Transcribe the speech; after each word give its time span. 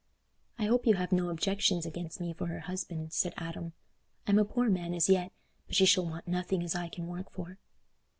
"I 0.57 0.65
hope 0.65 0.87
you 0.87 0.95
have 0.95 1.11
no 1.11 1.29
objections 1.29 1.85
against 1.85 2.19
me 2.19 2.33
for 2.33 2.47
her 2.47 2.61
husband," 2.61 3.13
said 3.13 3.35
Adam; 3.37 3.73
"I'm 4.25 4.39
a 4.39 4.45
poor 4.45 4.67
man 4.67 4.95
as 4.95 5.09
yet, 5.09 5.31
but 5.67 5.75
she 5.75 5.85
shall 5.85 6.05
want 6.07 6.27
nothing 6.27 6.63
as 6.63 6.73
I 6.73 6.89
can 6.89 7.05
work 7.07 7.29
for." 7.29 7.59